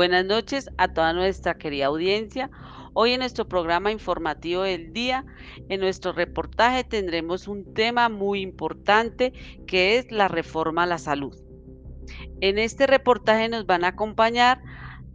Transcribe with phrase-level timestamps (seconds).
[0.00, 2.50] Buenas noches a toda nuestra querida audiencia.
[2.94, 5.26] Hoy en nuestro programa informativo del día,
[5.68, 9.34] en nuestro reportaje tendremos un tema muy importante
[9.66, 11.36] que es la reforma a la salud.
[12.40, 14.62] En este reportaje nos van a acompañar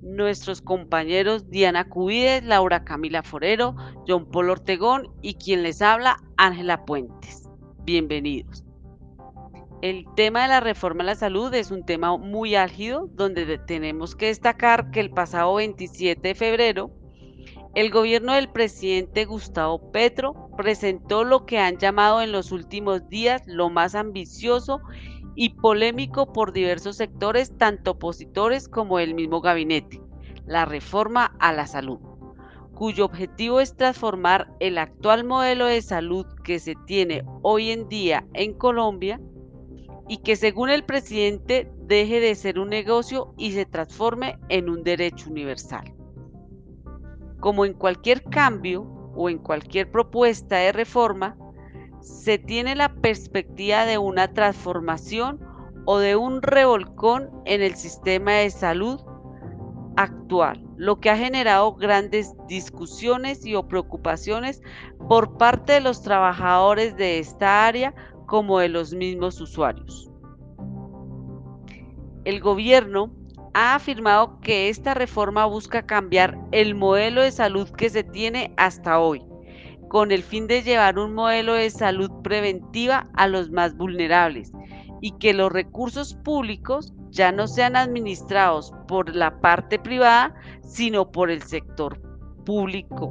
[0.00, 3.74] nuestros compañeros Diana Cubides, Laura Camila Forero,
[4.06, 7.48] John Paul Ortegón y quien les habla, Ángela Puentes.
[7.82, 8.67] Bienvenidos.
[9.80, 14.16] El tema de la reforma a la salud es un tema muy álgido donde tenemos
[14.16, 16.90] que destacar que el pasado 27 de febrero
[17.76, 23.42] el gobierno del presidente Gustavo Petro presentó lo que han llamado en los últimos días
[23.46, 24.80] lo más ambicioso
[25.36, 30.00] y polémico por diversos sectores, tanto opositores como el mismo gabinete,
[30.44, 32.00] la reforma a la salud,
[32.74, 38.26] cuyo objetivo es transformar el actual modelo de salud que se tiene hoy en día
[38.34, 39.20] en Colombia
[40.08, 44.82] y que según el presidente deje de ser un negocio y se transforme en un
[44.82, 45.94] derecho universal.
[47.40, 48.82] Como en cualquier cambio
[49.14, 51.36] o en cualquier propuesta de reforma,
[52.00, 55.40] se tiene la perspectiva de una transformación
[55.84, 59.00] o de un revolcón en el sistema de salud
[59.96, 64.62] actual, lo que ha generado grandes discusiones y o preocupaciones
[65.08, 67.94] por parte de los trabajadores de esta área
[68.28, 70.08] como de los mismos usuarios.
[72.24, 73.10] El gobierno
[73.54, 79.00] ha afirmado que esta reforma busca cambiar el modelo de salud que se tiene hasta
[79.00, 79.24] hoy,
[79.88, 84.52] con el fin de llevar un modelo de salud preventiva a los más vulnerables
[85.00, 91.30] y que los recursos públicos ya no sean administrados por la parte privada, sino por
[91.30, 91.98] el sector
[92.44, 93.10] público.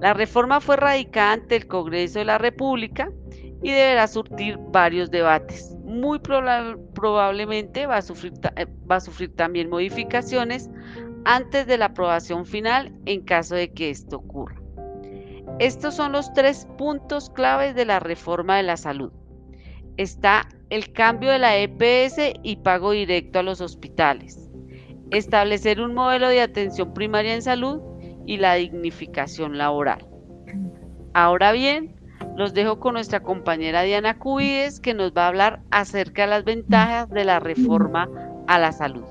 [0.00, 3.12] La reforma fue radicada ante el Congreso de la República
[3.62, 5.76] y deberá surtir varios debates.
[5.84, 10.70] Muy probablemente va a, sufrir, eh, va a sufrir también modificaciones
[11.24, 14.56] antes de la aprobación final en caso de que esto ocurra.
[15.58, 19.12] Estos son los tres puntos claves de la reforma de la salud.
[19.96, 24.48] Está el cambio de la EPS y pago directo a los hospitales.
[25.10, 27.82] Establecer un modelo de atención primaria en salud
[28.26, 30.06] y la dignificación laboral.
[31.12, 31.99] Ahora bien,
[32.36, 36.44] los dejo con nuestra compañera Diana Cubides, que nos va a hablar acerca de las
[36.44, 38.08] ventajas de la reforma
[38.46, 39.04] a la salud.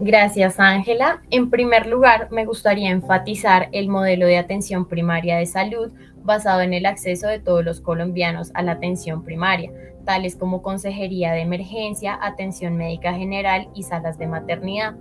[0.00, 1.22] Gracias, Ángela.
[1.30, 5.92] En primer lugar, me gustaría enfatizar el modelo de atención primaria de salud
[6.24, 9.70] basado en el acceso de todos los colombianos a la atención primaria,
[10.04, 14.94] tales como consejería de emergencia, atención médica general y salas de maternidad.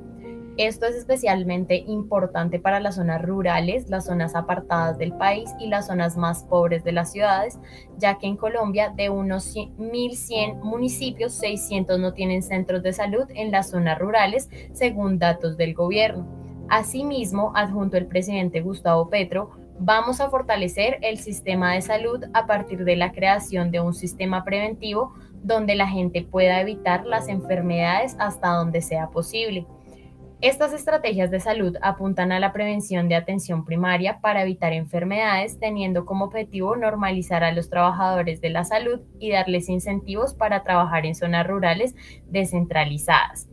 [0.57, 5.87] Esto es especialmente importante para las zonas rurales, las zonas apartadas del país y las
[5.87, 7.59] zonas más pobres de las ciudades,
[7.97, 13.49] ya que en Colombia de unos 1.100 municipios, 600 no tienen centros de salud en
[13.49, 16.27] las zonas rurales, según datos del gobierno.
[16.69, 19.49] Asimismo, adjunto el presidente Gustavo Petro,
[19.79, 24.43] vamos a fortalecer el sistema de salud a partir de la creación de un sistema
[24.43, 29.65] preventivo donde la gente pueda evitar las enfermedades hasta donde sea posible.
[30.43, 36.05] Estas estrategias de salud apuntan a la prevención de atención primaria para evitar enfermedades, teniendo
[36.05, 41.15] como objetivo normalizar a los trabajadores de la salud y darles incentivos para trabajar en
[41.15, 41.95] zonas rurales
[42.27, 43.47] descentralizadas.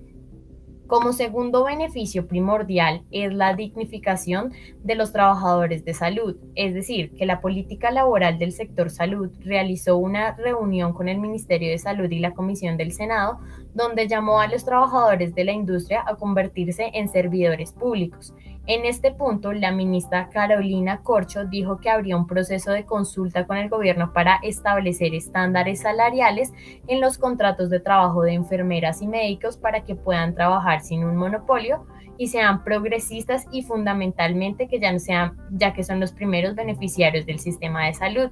[0.90, 4.52] Como segundo beneficio primordial es la dignificación
[4.82, 9.96] de los trabajadores de salud, es decir, que la política laboral del sector salud realizó
[9.96, 13.38] una reunión con el Ministerio de Salud y la Comisión del Senado
[13.72, 18.34] donde llamó a los trabajadores de la industria a convertirse en servidores públicos.
[18.66, 23.56] En este punto, la ministra Carolina Corcho dijo que habría un proceso de consulta con
[23.56, 26.52] el gobierno para establecer estándares salariales
[26.86, 31.16] en los contratos de trabajo de enfermeras y médicos para que puedan trabajar sin un
[31.16, 36.54] monopolio y sean progresistas y fundamentalmente que ya no sean, ya que son los primeros
[36.54, 38.30] beneficiarios del sistema de salud.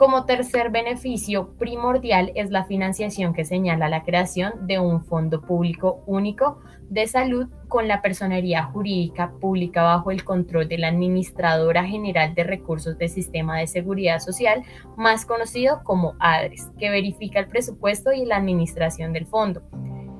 [0.00, 6.02] Como tercer beneficio primordial es la financiación que señala la creación de un fondo público
[6.06, 6.58] único
[6.88, 12.44] de salud con la personería jurídica pública bajo el control de la Administradora General de
[12.44, 14.62] Recursos del Sistema de Seguridad Social,
[14.96, 19.60] más conocido como ADRES, que verifica el presupuesto y la administración del fondo.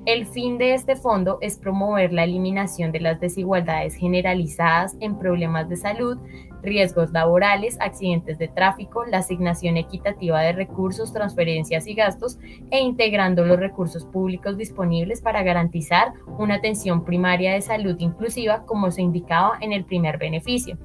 [0.05, 5.71] El fin de este fondo es promover la eliminación de las desigualdades generalizadas en problemas
[5.71, 6.19] de salud,
[6.63, 12.39] riesgos laborales, accidentes de tráfico, la asignación equitativa de recursos, transferencias y gastos
[12.71, 18.91] e integrando los recursos públicos disponibles para garantizar una atención primaria de salud inclusiva como
[18.91, 20.79] se indicaba en el primer beneficio.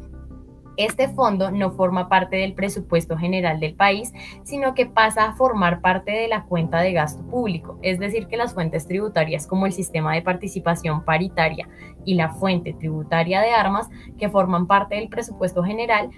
[0.78, 4.14] Este fondo no forma parte del presupuesto general del país,
[4.44, 8.38] sino que pasa a formar parte de la cuenta de gasto público, es decir, que
[8.38, 11.68] las fuentes tributarias como el sistema de participación paritaria
[12.04, 16.10] y la fuente tributaria de armas, que forman parte del presupuesto general,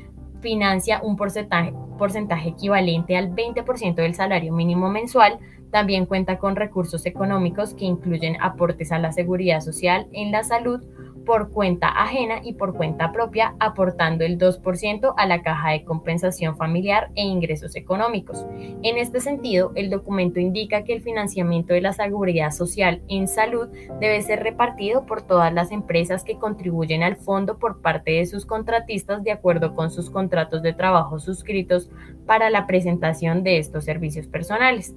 [0.41, 5.39] financia un porcentaje, porcentaje equivalente al 20% del salario mínimo mensual,
[5.71, 10.81] también cuenta con recursos económicos que incluyen aportes a la seguridad social, en la salud,
[11.27, 16.55] por cuenta ajena y por cuenta propia, aportando el 2% a la caja de compensación
[16.55, 18.45] familiar e ingresos económicos.
[18.81, 23.67] En este sentido, el documento indica que el financiamiento de la seguridad social en salud
[23.99, 28.45] debe ser repartido por todas las empresas que contribuyen al fondo por parte de sus
[28.45, 31.91] contratistas de acuerdo con sus contratos de trabajo suscritos
[32.27, 34.93] para la presentación de estos servicios personales.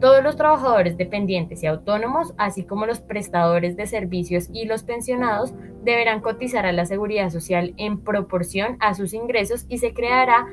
[0.00, 5.54] Todos los trabajadores dependientes y autónomos, así como los prestadores de servicios y los pensionados,
[5.84, 10.46] deberán cotizar a la seguridad social en proporción a sus ingresos y se creará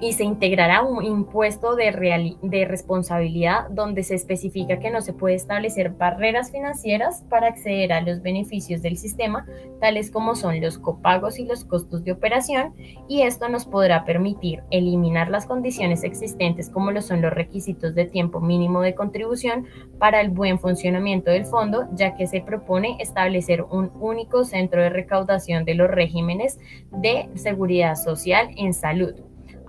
[0.00, 5.34] y se integrará un impuesto de, de, responsabilidad donde se especifica que no se puede
[5.34, 9.46] establecer barreras financieras para acceder a los beneficios del sistema,
[9.80, 12.74] tales como son los copagos y los costos de operación,
[13.08, 18.06] y esto nos podrá permitir eliminar las condiciones existentes como lo son los requisitos de
[18.06, 19.66] tiempo mínimo de contribución
[19.98, 24.90] para el buen funcionamiento del fondo, ya que se propone establecer un único centro de
[24.90, 26.58] recaudación de los regímenes
[26.90, 29.14] de seguridad social en salud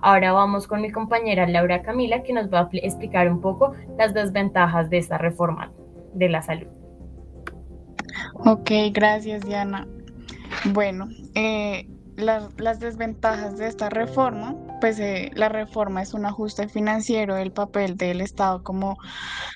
[0.00, 4.14] Ahora vamos con mi compañera Laura Camila que nos va a explicar un poco las
[4.14, 5.72] desventajas de esta reforma
[6.14, 6.68] de la salud.
[8.34, 9.86] Ok, gracias Diana.
[10.72, 17.36] Bueno, eh, las desventajas de esta reforma, pues eh, la reforma es un ajuste financiero
[17.36, 18.96] del papel del Estado como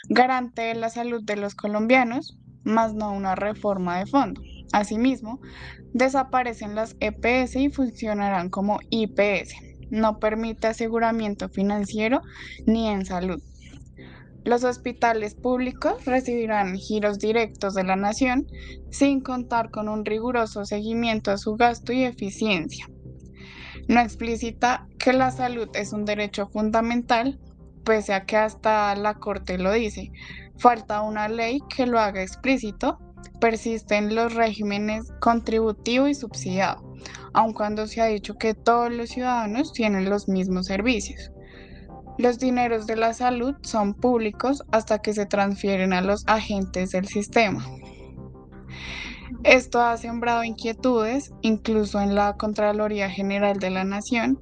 [0.08, 4.40] garante de la salud de los colombianos, más no una reforma de fondo.
[4.72, 5.40] Asimismo,
[5.92, 9.54] desaparecen las EPS y funcionarán como IPS,
[9.92, 12.22] no permite aseguramiento financiero
[12.66, 13.40] ni en salud.
[14.44, 18.48] Los hospitales públicos recibirán giros directos de la nación
[18.90, 22.88] sin contar con un riguroso seguimiento a su gasto y eficiencia.
[23.86, 27.38] No explicita que la salud es un derecho fundamental,
[27.84, 30.10] pese a que hasta la Corte lo dice.
[30.56, 32.98] Falta una ley que lo haga explícito.
[33.40, 36.91] Persisten los regímenes contributivo y subsidiado
[37.34, 41.30] aun cuando se ha dicho que todos los ciudadanos tienen los mismos servicios.
[42.18, 47.06] Los dineros de la salud son públicos hasta que se transfieren a los agentes del
[47.06, 47.66] sistema.
[49.44, 54.38] Esto ha sembrado inquietudes, incluso en la Contraloría General de la Nación.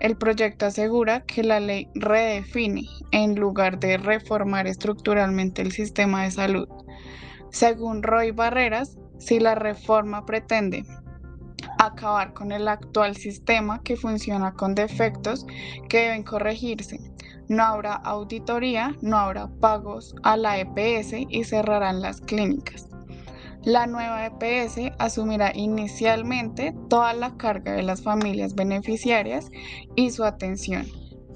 [0.00, 6.32] El proyecto asegura que la ley redefine en lugar de reformar estructuralmente el sistema de
[6.32, 6.68] salud.
[7.50, 10.84] Según Roy Barreras, si la reforma pretende
[11.86, 15.46] acabar con el actual sistema que funciona con defectos
[15.88, 17.00] que deben corregirse.
[17.48, 22.88] No habrá auditoría, no habrá pagos a la EPS y cerrarán las clínicas.
[23.64, 29.50] La nueva EPS asumirá inicialmente toda la carga de las familias beneficiarias
[29.94, 30.86] y su atención.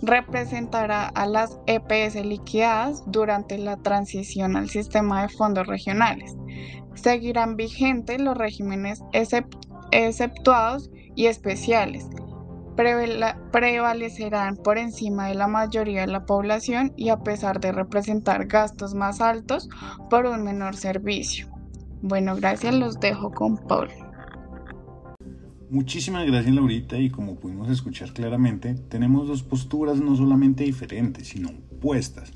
[0.02, 6.36] Representará a las EPS liquidadas durante la transición al sistema de fondos regionales.
[6.94, 9.02] Seguirán vigentes los regímenes
[9.90, 12.06] exceptuados y especiales.
[12.76, 18.94] prevalecerán por encima de la mayoría de la población y a pesar de representar gastos
[18.94, 19.68] más altos
[20.10, 21.48] por un menor servicio.
[22.02, 23.88] Bueno, gracias, los dejo con Paul.
[25.68, 31.48] Muchísimas gracias Laurita y como pudimos escuchar claramente, tenemos dos posturas no solamente diferentes, sino
[31.48, 32.32] opuestas,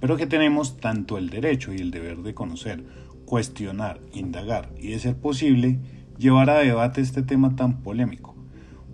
[0.00, 2.82] pero que tenemos tanto el derecho y el deber de conocer,
[3.26, 5.80] cuestionar, indagar y de ser posible
[6.22, 8.36] llevar a debate este tema tan polémico.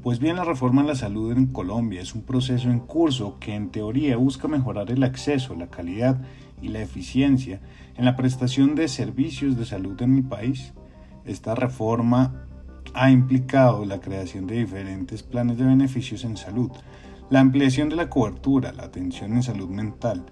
[0.03, 3.55] Pues bien, la reforma en la salud en Colombia es un proceso en curso que
[3.55, 6.23] en teoría busca mejorar el acceso, la calidad
[6.63, 7.61] y la eficiencia
[7.97, 10.73] en la prestación de servicios de salud en mi país.
[11.27, 12.47] Esta reforma
[12.95, 16.71] ha implicado la creación de diferentes planes de beneficios en salud,
[17.29, 20.25] la ampliación de la cobertura, la atención en salud mental,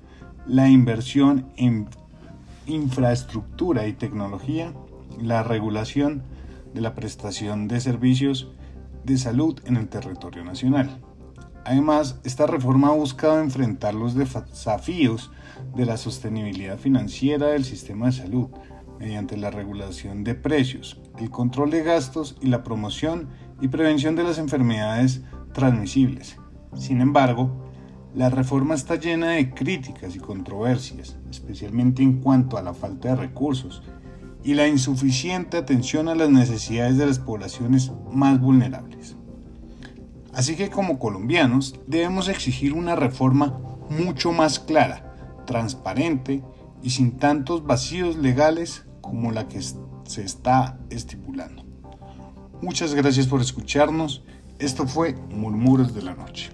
[0.46, 1.88] la inversión en
[2.66, 4.72] infraestructura y tecnología,
[5.20, 6.22] la regulación
[6.76, 8.52] de la prestación de servicios
[9.02, 11.00] de salud en el territorio nacional.
[11.64, 15.32] Además, esta reforma ha buscado enfrentar los desafíos
[15.74, 18.50] de la sostenibilidad financiera del sistema de salud
[19.00, 23.30] mediante la regulación de precios, el control de gastos y la promoción
[23.62, 25.22] y prevención de las enfermedades
[25.54, 26.36] transmisibles.
[26.74, 27.50] Sin embargo,
[28.14, 33.16] la reforma está llena de críticas y controversias, especialmente en cuanto a la falta de
[33.16, 33.82] recursos
[34.46, 39.16] y la insuficiente atención a las necesidades de las poblaciones más vulnerables.
[40.32, 43.58] Así que como colombianos debemos exigir una reforma
[43.90, 46.44] mucho más clara, transparente
[46.80, 51.64] y sin tantos vacíos legales como la que se está estipulando.
[52.62, 54.22] Muchas gracias por escucharnos.
[54.60, 56.52] Esto fue Murmuros de la Noche.